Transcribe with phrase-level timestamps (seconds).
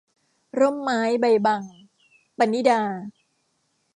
[0.59, 1.63] ร่มไม้ใบบัง-
[2.37, 2.81] ปณิดา